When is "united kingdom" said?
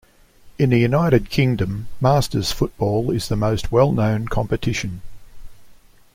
0.79-1.85